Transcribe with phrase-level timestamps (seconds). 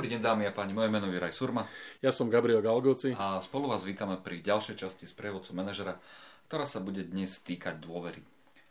[0.00, 1.68] Dobrý deň dámy a páni, moje meno je Raj Surma.
[2.00, 3.12] Ja som Gabriel Galgoci.
[3.20, 6.00] A spolu vás vítame pri ďalšej časti z prievodcu manažera,
[6.48, 8.24] ktorá sa bude dnes týkať dôvery.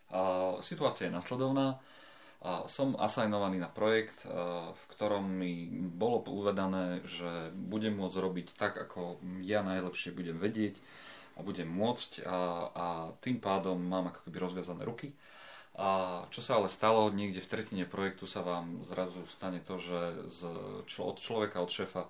[0.09, 1.77] A situácia je nasledovná.
[2.41, 4.25] A som asignovaný na projekt,
[4.73, 10.81] v ktorom mi bolo uvedané, že budem môcť robiť tak, ako ja najlepšie budem vedieť
[11.37, 12.39] a budem môcť a,
[12.73, 12.85] a
[13.21, 15.13] tým pádom mám ako keby rozviazané ruky
[15.79, 15.89] a
[16.27, 20.41] čo sa ale stalo, niekde v tretine projektu sa vám zrazu stane to, že z,
[20.91, 22.03] čo, od človeka, od šéfa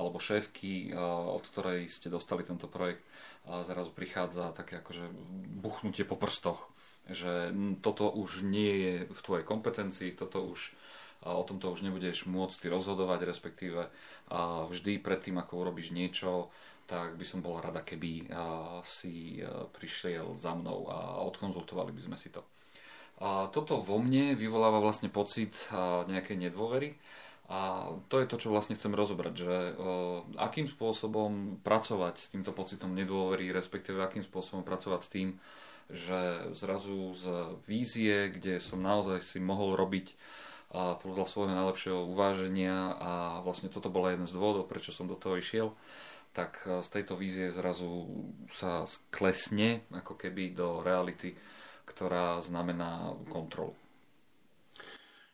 [0.00, 0.96] alebo šéfky,
[1.28, 3.04] od ktorej ste dostali tento projekt,
[3.44, 5.12] zrazu prichádza také akože
[5.60, 6.72] buchnutie po prstoch,
[7.12, 7.52] že
[7.84, 10.72] toto už nie je v tvojej kompetencii, toto už
[11.20, 13.92] o tomto už nebudeš môcť ty rozhodovať, respektíve
[14.72, 16.48] vždy predtým, ako urobíš niečo,
[16.88, 18.32] tak by som bol rada, keby
[18.80, 19.44] si
[19.76, 22.40] prišiel za mnou a odkonzultovali by sme si to.
[23.20, 25.52] A toto vo mne vyvoláva vlastne pocit
[26.08, 26.96] nejakej nedôvery.
[27.50, 29.56] A to je to, čo vlastne chcem rozobrať, že
[30.38, 35.28] akým spôsobom pracovať s týmto pocitom nedôvery, respektíve akým spôsobom pracovať s tým,
[35.90, 37.24] že zrazu z
[37.66, 43.12] vízie, kde som naozaj si mohol robiť uh, podľa svojho najlepšieho uváženia a
[43.42, 45.74] vlastne toto bol jeden z dôvodov, prečo som do toho išiel,
[46.30, 48.06] tak uh, z tejto vízie zrazu
[48.54, 51.34] sa klesne ako keby do reality
[51.90, 53.74] ktorá znamená kontrolu.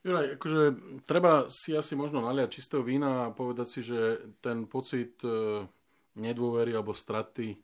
[0.06, 0.62] Juraj, akože
[1.02, 5.66] treba si asi možno naliať čistého vína a povedať si, že ten pocit e,
[6.14, 7.58] nedôvery alebo straty e,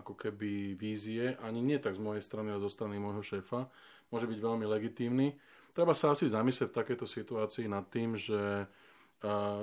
[0.00, 3.68] ako keby vízie, ani nie tak z mojej strany, ale zo strany môjho šéfa,
[4.08, 5.36] môže byť veľmi legitímny.
[5.76, 8.64] Treba sa asi zamyslieť v takejto situácii nad tým, že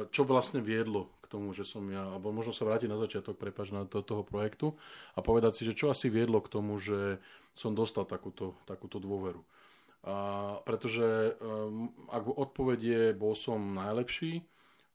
[0.09, 3.69] čo vlastne viedlo k tomu, že som ja, alebo možno sa vrátiť na začiatok, prepač,
[3.69, 4.73] na to, toho projektu
[5.13, 7.21] a povedať si, že čo asi viedlo k tomu, že
[7.53, 9.43] som dostal takúto, takúto dôveru.
[10.01, 14.41] A, pretože um, ak odpoveď je, bol som najlepší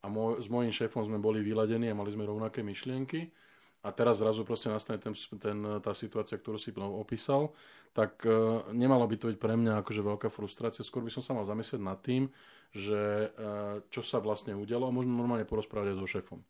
[0.03, 3.31] a môj, s mojím šéfom sme boli vyladení a mali sme rovnaké myšlienky
[3.87, 7.55] a teraz zrazu proste nastane ten, ten, tá situácia, ktorú si opísal,
[7.95, 10.83] tak uh, nemalo by to byť pre mňa akože veľká frustrácia.
[10.83, 12.27] Skôr by som sa mal zamyslieť nad tým,
[12.75, 16.41] že uh, čo sa vlastne udialo a možno normálne porozprávať aj so šéfom.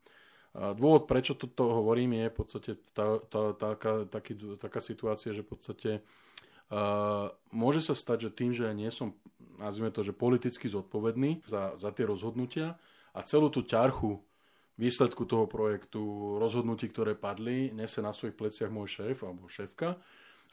[0.57, 5.53] Dôvod, prečo toto hovorím, je v podstate tá, tá, taká, taký, taká situácia, že v
[5.53, 5.91] podstate
[6.73, 9.13] uh, môže sa stať, že tým, že nie som,
[9.61, 12.81] nazvime to, že politicky zodpovedný za, za tie rozhodnutia
[13.13, 14.17] a celú tú ťarchu
[14.81, 16.01] výsledku toho projektu,
[16.41, 20.01] rozhodnutí, ktoré padli, nese na svojich pleciach môj šéf alebo šéfka.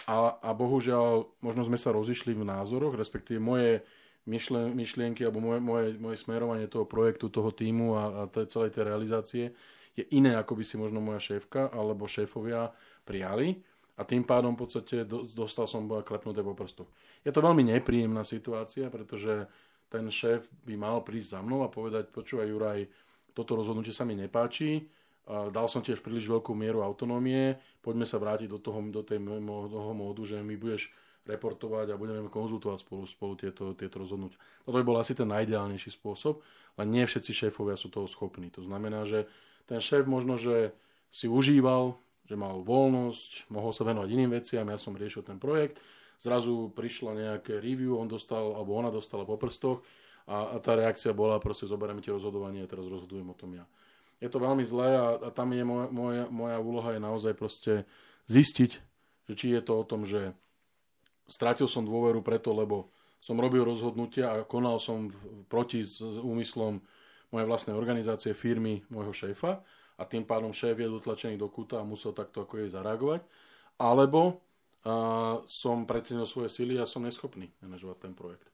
[0.04, 3.88] A, a bohužiaľ, možno sme sa rozišli v názoroch, respektíve moje
[4.26, 8.84] myšlienky alebo moje, moje, moje smerovanie toho projektu, toho týmu a, a tej, celej tej
[8.88, 9.46] realizácie
[9.94, 12.74] je iné, ako by si možno moja šéfka alebo šéfovia
[13.06, 13.62] prijali.
[13.94, 15.06] A tým pádom v podstate
[15.38, 16.90] dostal som klepnuté po prstu.
[17.22, 19.46] Je to veľmi nepríjemná situácia, pretože
[19.86, 22.90] ten šéf by mal prísť za mnou a povedať, počúvaj Juraj,
[23.38, 24.90] toto rozhodnutie sa mi nepáči,
[25.30, 29.92] dal som tiež príliš veľkú mieru autonómie, poďme sa vrátiť do toho, do tej, toho
[29.94, 30.90] módu, že mi budeš
[31.24, 34.40] reportovať a budeme konzultovať spolu, spolu tieto, tieto rozhodnutia.
[34.68, 36.44] Toto by bol asi ten najideálnejší spôsob,
[36.76, 38.52] ale nie všetci šéfovia sú toho schopní.
[38.56, 39.32] To znamená, že
[39.64, 40.76] ten šéf možno, že
[41.14, 41.96] si užíval,
[42.28, 45.80] že mal voľnosť, mohol sa venovať iným veciam, ja som riešil ten projekt,
[46.20, 49.84] zrazu prišla nejaké review, on dostal, alebo ona dostala po prstoch
[50.28, 53.68] a, a tá reakcia bola proste zoberieme ti rozhodovanie a teraz rozhodujem o tom ja.
[54.24, 57.74] Je to veľmi zlé a, a tam je moja, moja, moja úloha je naozaj proste
[58.32, 58.72] zistiť,
[59.28, 60.32] že či je to o tom, že
[61.28, 62.92] strátil som dôveru preto, lebo
[63.24, 65.08] som robil rozhodnutia a konal som
[65.48, 66.84] proti s úmyslom
[67.32, 69.64] mojej vlastnej organizácie, firmy, môjho šéfa
[69.98, 73.24] a tým pádom šéf je dotlačený do kúta a musel takto ako jej zareagovať.
[73.80, 74.22] Alebo
[74.84, 78.50] uh, som precenil svoje sily a som neschopný manažovať ten projekt.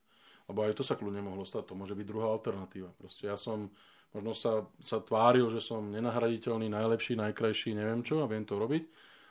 [0.45, 2.89] Lebo aj to sa kľudne mohlo stať, to môže byť druhá alternatíva.
[2.97, 3.69] Proste ja som
[4.13, 8.83] možno sa, sa tváril, že som nenahraditeľný, najlepší, najkrajší, neviem čo a viem to robiť.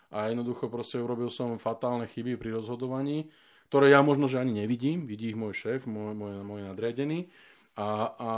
[0.08, 3.28] A jednoducho proste urobil som fatálne chyby pri rozhodovaní,
[3.69, 7.28] ktoré ja možno, že ani nevidím, vidí ich môj šéf, môj, môj, môj nadriadený.
[7.76, 8.30] A, a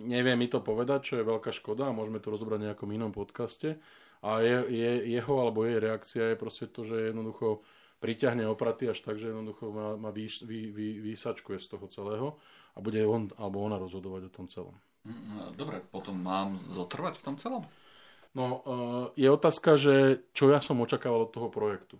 [0.00, 3.12] nevie mi to povedať, čo je veľká škoda a môžeme to rozobrať v nejakom inom
[3.12, 3.76] podcaste.
[4.24, 7.60] A je, je, jeho alebo jej reakcia je proste to, že jednoducho
[8.00, 12.28] priťahne opraty až tak, že jednoducho ma, ma vy, vy, vy, vysačkuje z toho celého
[12.76, 14.76] a bude on alebo ona rozhodovať o tom celom.
[15.54, 17.62] Dobre, potom mám zotrvať v tom celom?
[18.36, 18.60] No,
[19.16, 21.96] e, je otázka, že čo ja som očakával od toho projektu.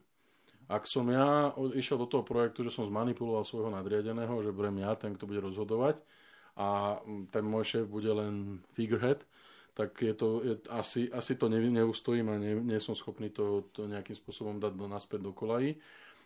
[0.68, 4.92] Ak som ja išiel do toho projektu, že som zmanipuloval svojho nadriadeného, že budem ja
[4.98, 5.96] ten, kto bude rozhodovať,
[6.56, 6.98] a
[7.30, 9.20] ten môj šéf bude len figurehead,
[9.76, 13.68] tak je to, je, asi, asi to ne, neustojím a nie, nie som schopný to,
[13.76, 15.76] to nejakým spôsobom dať do, naspäť do kolají.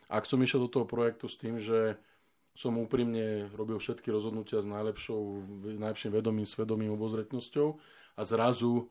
[0.06, 1.98] Ak som išiel do toho projektu s tým, že
[2.54, 5.22] som úprimne robil všetky rozhodnutia s najlepšou,
[5.66, 7.74] najlepším vedomím, svedomím, obozretnosťou
[8.14, 8.86] a zrazu,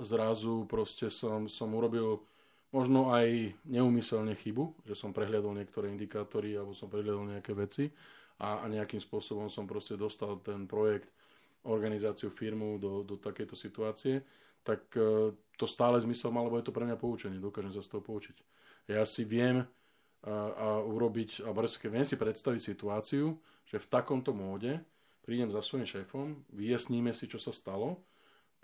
[0.00, 2.24] zrazu proste som, som urobil
[2.72, 7.92] možno aj neumyselne chybu, že som prehľadol niektoré indikátory alebo som prehľadol nejaké veci
[8.40, 11.12] a, a nejakým spôsobom som proste dostal ten projekt,
[11.64, 14.20] organizáciu, firmu do, do takejto situácie,
[14.60, 17.88] tak uh, to stále zmysel malo, lebo je to pre mňa poučenie, dokážem sa z
[17.88, 18.36] toho poučiť.
[18.92, 19.64] Ja si viem
[20.24, 23.36] a urobiť, alebo respektíve viem si predstaviť situáciu,
[23.68, 24.80] že v takomto móde
[25.20, 28.00] prídem za svojím šéfom, vyjasníme si, čo sa stalo,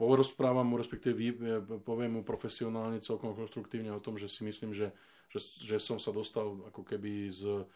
[0.01, 4.97] porozprávam mu, respektíve e, poviem mu profesionálne, celkom konštruktívne o tom, že si myslím, že,
[5.29, 7.69] že, že som sa dostal ako keby z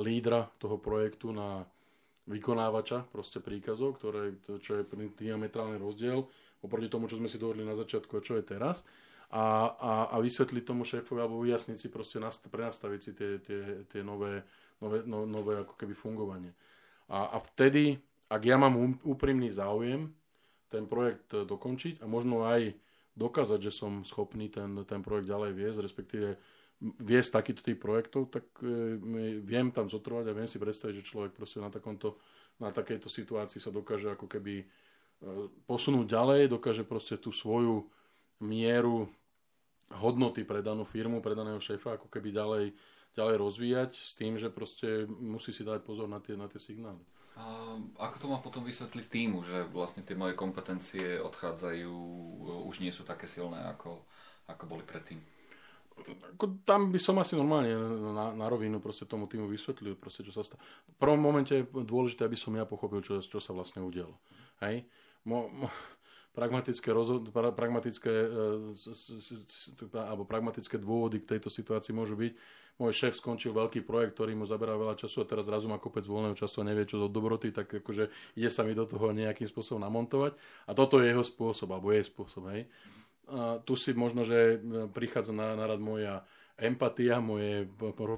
[0.00, 1.68] lídra toho projektu na
[2.24, 4.88] vykonávača proste príkazov, ktoré, čo je
[5.20, 6.24] diametrálny rozdiel
[6.64, 8.82] oproti tomu, čo sme si dohodli na začiatku a čo je teraz
[9.30, 13.60] a, a, a vysvetliť tomu šéfovi alebo vyjasniť si proste, nast- prenastaviť si tie, tie,
[13.90, 14.42] tie nové,
[14.78, 16.54] nové, no, nové ako keby fungovanie.
[17.10, 17.98] A, a vtedy,
[18.30, 20.10] ak ja mám úprimný záujem
[20.68, 22.74] ten projekt dokončiť a možno aj
[23.16, 26.28] dokázať, že som schopný ten, ten projekt ďalej viesť, respektíve
[26.80, 29.00] viesť takýto typ projektov, tak e,
[29.40, 32.20] viem tam zotrvať a viem si predstaviť, že človek proste na, takomto,
[32.60, 34.66] na takejto situácii sa dokáže ako keby e,
[35.64, 37.88] posunúť ďalej, dokáže proste tú svoju
[38.44, 39.08] mieru
[39.88, 42.64] hodnoty pre danú firmu, pre daného šéfa ako keby ďalej,
[43.16, 47.00] ďalej rozvíjať s tým, že proste musí si dať pozor na tie, na tie signály.
[47.36, 51.92] A ako to má potom vysvetliť týmu, že vlastne tie moje kompetencie odchádzajú,
[52.64, 54.00] už nie sú také silné, ako,
[54.48, 55.20] ako boli predtým?
[56.36, 57.72] Ako, tam by som asi normálne
[58.12, 60.60] na, na rovinu proste tomu týmu vysvetlil, proste, čo sa stalo.
[60.92, 64.16] V prvom momente je dôležité, aby som ja pochopil, čo, čo sa vlastne udialo.
[64.64, 64.84] Hej?
[65.28, 65.68] Mo, mo,
[66.36, 72.32] pragmatické, rozhod- pragmatické, e, alebo pragmatické dôvody k tejto situácii môžu byť.
[72.76, 76.04] Môj šéf skončil veľký projekt, ktorý mu zaberá veľa času a teraz zrazu má kopec
[76.04, 79.48] voľného času a nevie čo do dobroty, tak akože ide sa mi do toho nejakým
[79.48, 80.36] spôsobom namontovať.
[80.68, 82.52] A toto je jeho spôsob, alebo jej spôsob.
[82.52, 82.68] Hej.
[83.32, 86.28] A tu si možno, že e, prichádza na, na rad moja
[86.60, 87.64] empatia, moje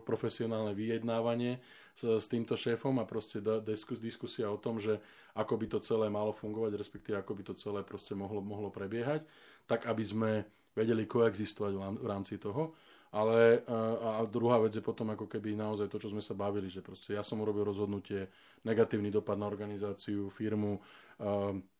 [0.02, 1.62] profesionálne vyjednávanie
[1.98, 5.02] s, s týmto šéfom a proste diskus, diskusia o tom, že
[5.34, 9.26] ako by to celé malo fungovať, respektíve ako by to celé proste mohlo, mohlo prebiehať,
[9.66, 10.30] tak aby sme
[10.78, 12.78] vedeli koexistovať v rámci toho.
[13.08, 13.64] Ale
[14.04, 17.16] a druhá vec je potom ako keby naozaj to, čo sme sa bavili, že proste
[17.16, 18.28] ja som urobil rozhodnutie,
[18.68, 20.76] negatívny dopad na organizáciu, firmu,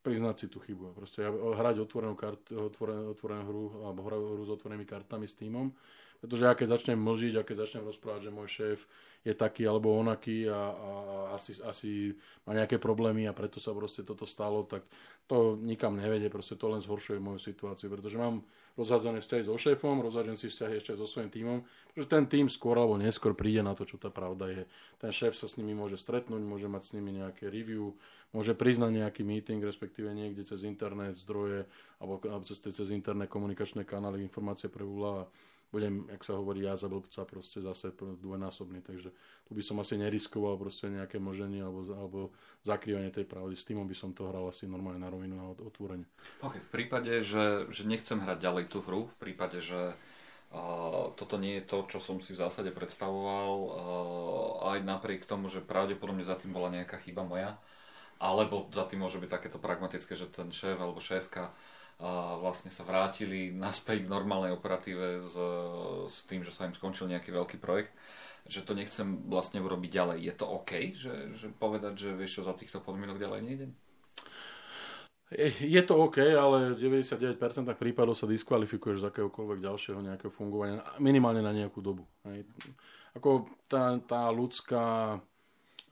[0.01, 0.97] priznať si tú chybu.
[0.97, 5.69] Proste hrať otvorenú, kart, otvorenú, otvorenú hru alebo hru s otvorenými kartami s týmom
[6.19, 8.79] pretože ja keď začnem mlžiť a keď začnem rozprávať, že môj šéf
[9.23, 11.91] je taký alebo onaký a, a, a asi, asi
[12.43, 14.83] má nejaké problémy a preto sa proste toto stalo, tak
[15.31, 18.43] to nikam nevedie, proste to len zhoršuje moju situáciu, pretože mám
[18.79, 21.59] rozhádzané vzťahy so šéfom, rozhádzané si vzťahy ešte so svojím tímom,
[21.91, 24.63] pretože ten tým skôr alebo neskôr príde na to, čo tá pravda je.
[25.03, 27.99] Ten šéf sa s nimi môže stretnúť, môže mať s nimi nejaké review,
[28.31, 31.67] môže priznať nejaký meeting, respektíve niekde cez internet zdroje
[31.99, 35.27] alebo, cez, cez interné komunikačné kanály informácie pre a
[35.69, 39.13] budem, jak sa hovorí, ja za blbca proste zase dvojnásobný, takže
[39.45, 42.21] tu by som asi neriskoval proste nejaké moženie alebo, alebo
[42.65, 43.53] zakrývanie tej pravdy.
[43.53, 46.09] S týmom by som to hral asi normálne na rovinu, na otvorenie.
[46.41, 51.37] Ok, v prípade, že, že nechcem hrať ďalej tú hru, v prípade, že uh, toto
[51.37, 53.53] nie je to, čo som si v zásade predstavoval,
[54.73, 57.61] aj napriek tomu, že pravdepodobne za tým bola nejaká chyba moja,
[58.19, 61.53] alebo za tým môže byť takéto pragmatické, že ten šéf alebo šéfka
[62.39, 65.35] vlastne sa vrátili naspäť k normálnej operatíve s,
[66.15, 67.91] s tým, že sa im skončil nejaký veľký projekt,
[68.47, 70.19] že to nechcem vlastne urobiť ďalej.
[70.23, 73.73] Je to OK, že, že povedať, že vieš čo, za týchto podmienok ďalej nejdem?
[75.61, 77.37] Je to OK, ale v 99%
[77.77, 82.09] prípadov sa diskvalifikuješ z akéhokoľvek ďalšieho nejakého fungovania, minimálne na nejakú dobu.
[83.13, 85.21] Ako tá, tá ľudská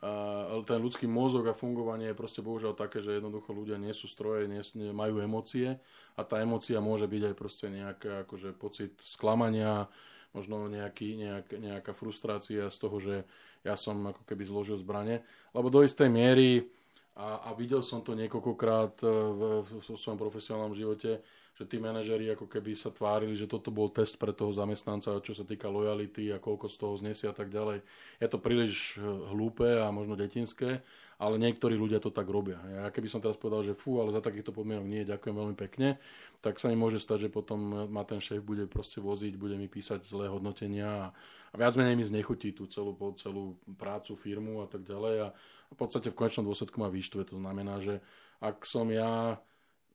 [0.04, 4.04] ale ten ľudský mozog a fungovanie je proste bohužiaľ také, že jednoducho ľudia nie sú
[4.06, 5.80] stroje, nie, nie, majú emócie
[6.14, 9.88] a tá emócia môže byť aj proste nejaká akože pocit sklamania,
[10.36, 13.24] možno nejaký, nejak, nejaká frustrácia z toho, že
[13.64, 15.24] ja som ako keby zložil zbranie.
[15.56, 16.68] Lebo do istej miery,
[17.16, 21.24] a, a videl som to niekoľkokrát e, v, v, v svojom profesionálnom živote,
[21.56, 25.32] že tí manažeri ako keby sa tvárili, že toto bol test pre toho zamestnanca, čo
[25.32, 27.80] sa týka lojality a koľko z toho znesia a tak ďalej.
[28.20, 30.84] Je to príliš eh, hlúpe a možno detinské,
[31.16, 32.60] ale niektorí ľudia to tak robia.
[32.68, 35.96] Ja keby som teraz povedal, že fú, ale za takýchto podmienok nie, ďakujem veľmi pekne,
[36.44, 39.64] tak sa mi môže stať, že potom ma ten šéf bude proste voziť, bude mi
[39.64, 41.06] písať zlé hodnotenia a,
[41.50, 45.28] a viac menej mi znechutí tú celú, celú prácu, firmu a tak ďalej a
[45.72, 47.24] v podstate v konečnom dôsledku ma vyštve.
[47.32, 48.04] To znamená, že
[48.44, 49.40] ak som ja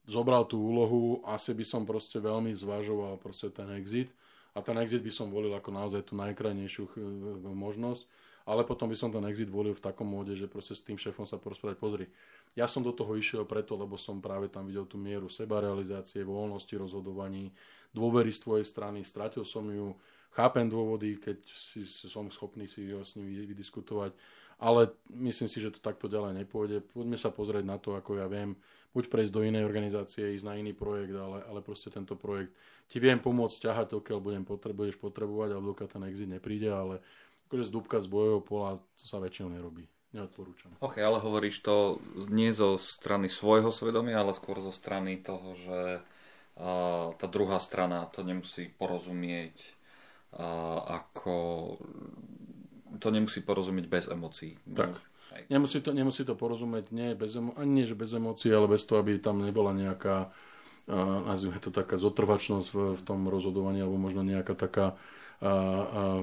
[0.09, 4.09] zobral tú úlohu, asi by som proste veľmi zvažoval proste ten exit
[4.53, 6.83] a ten exit by som volil ako naozaj tú najkrajnejšiu
[7.53, 8.03] možnosť
[8.45, 11.29] ale potom by som ten exit volil v takom móde, že proste s tým šéfom
[11.29, 12.05] sa porozprávať, pozri,
[12.57, 16.73] ja som do toho išiel preto, lebo som práve tam videl tú mieru sebarealizácie, voľnosti
[16.73, 17.53] rozhodovaní,
[17.93, 19.93] dôvery z tvojej strany, stratil som ju,
[20.33, 24.11] chápem dôvody, keď si, som schopný si ho s ním vydiskutovať,
[24.61, 26.85] ale myslím si, že to takto ďalej nepôjde.
[26.93, 28.53] Poďme sa pozrieť na to, ako ja viem,
[28.91, 32.51] buď prejsť do inej organizácie, ísť na iný projekt, ale, ale proste tento projekt
[32.91, 36.99] ti viem pomôcť ťahať, dokiaľ budem potrebuješ potrebovať, alebo dokiaľ ten exit nepríde, ale
[37.47, 39.87] akože zdúbkať z bojov pola, to sa väčšinou nerobí.
[40.11, 40.75] Neodporúčam.
[40.83, 46.03] OK, ale hovoríš to nie zo strany svojho svedomia, ale skôr zo strany toho, že
[46.03, 49.55] uh, tá druhá strana to nemusí porozumieť
[50.35, 51.35] uh, ako...
[52.99, 54.59] To nemusí porozumieť bez emócií.
[54.67, 54.99] Tak.
[55.47, 58.99] Nemusí to, nemusí to porozumieť nie bez, ani nie, že bez emócií, ale bez toho,
[58.99, 64.27] aby tam nebola nejaká uh, nazvime to taká zotrvačnosť v, v tom rozhodovaní, alebo možno
[64.27, 64.99] nejaká taká
[65.41, 65.51] a, a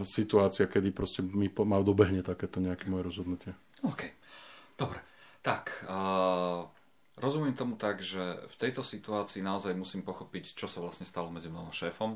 [0.07, 3.51] situácia, kedy proste mi ma dobehne takéto nejaké moje rozhodnutie.
[3.83, 4.15] OK,
[4.79, 5.03] dobre.
[5.43, 6.71] Tak, uh,
[7.19, 11.51] rozumiem tomu tak, že v tejto situácii naozaj musím pochopiť, čo sa vlastne stalo medzi
[11.51, 12.15] mnou a šéfom.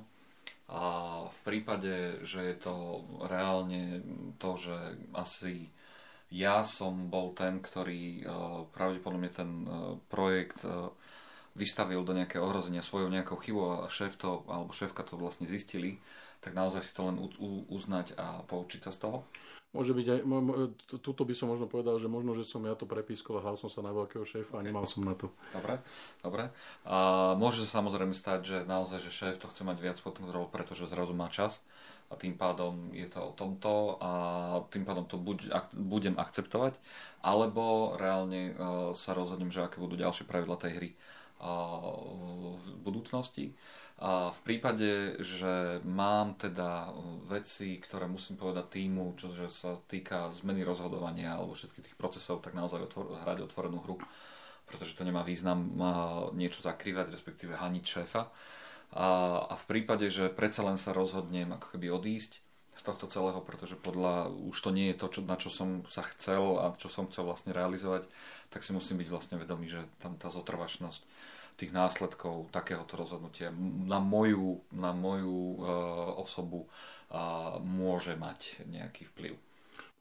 [0.70, 0.82] A
[1.28, 4.00] v prípade, že je to reálne
[4.38, 4.76] to, že
[5.12, 5.68] asi
[6.32, 10.88] ja som bol ten, ktorý uh, pravdepodobne ten uh, projekt uh,
[11.52, 16.00] vystavil do nejakého ohrozenia svojou nejakou chybou a šéf to, alebo šéfka to vlastne zistili,
[16.40, 17.20] tak naozaj si to len
[17.68, 19.28] uznať a poučiť sa z toho?
[19.72, 20.20] Môže byť aj,
[21.00, 23.72] tuto by som možno povedal, že možno, že som ja to prepískol a hral som
[23.72, 25.32] sa na veľkého šéfa a nemal som na to.
[25.56, 25.80] Dobre,
[26.20, 26.52] dobre.
[26.84, 30.52] A môže sa samozrejme stať, že naozaj, že šéf to chce mať viac pod kontrolou,
[30.52, 31.64] pretože zrazu má čas
[32.12, 34.10] a tým pádom je to o tomto a
[34.68, 36.76] tým pádom to buď ak, budem akceptovať,
[37.24, 40.90] alebo reálne uh, sa rozhodnem, že aké budú ďalšie pravidla tej hry
[41.40, 41.80] uh,
[42.60, 43.56] v budúcnosti
[44.02, 46.90] a v prípade, že mám teda
[47.30, 52.58] veci, ktoré musím povedať týmu, čo sa týka zmeny rozhodovania alebo všetkých tých procesov, tak
[52.58, 54.02] naozaj otvor, hrať otvorenú hru,
[54.66, 55.70] pretože to nemá význam
[56.34, 58.26] niečo zakrývať, respektíve haniť šéfa.
[58.98, 59.06] A,
[59.46, 62.42] a v prípade, že predsa len sa rozhodnem ako keby odísť
[62.74, 66.02] z tohto celého, pretože podľa už to nie je to, čo, na čo som sa
[66.10, 68.10] chcel a čo som chcel vlastne realizovať,
[68.50, 71.06] tak si musím byť vlastne vedomý, že tam tá zotrvačnosť
[71.62, 73.54] tých následkov takéhoto rozhodnutia
[73.86, 79.38] na moju, na moju uh, osobu uh, môže mať nejaký vplyv.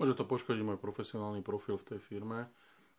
[0.01, 2.49] Môže to poškodiť môj profesionálny profil v tej firme.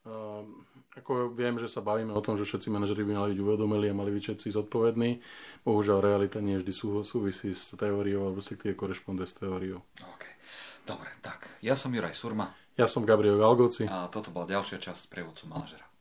[0.07, 0.47] Uh,
[0.95, 3.99] ako viem, že sa bavíme o tom, že všetci manažeri by mali byť uvedomili a
[3.99, 5.19] mali byť všetci zodpovední.
[5.67, 9.83] Bohužiaľ, realita nie vždy sú, súvisí s teóriou alebo si tie korešponduje s teóriou.
[9.99, 10.25] OK.
[10.83, 11.47] Dobre, tak.
[11.63, 12.51] Ja som Juraj Surma.
[12.75, 13.87] Ja som Gabriel Galgoci.
[13.87, 15.92] A toto bola ďalšia časť prievodcu manažera.